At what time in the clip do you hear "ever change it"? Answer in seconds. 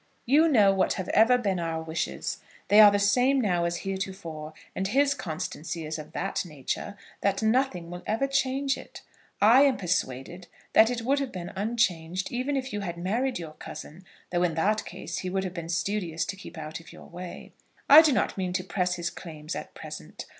8.07-9.03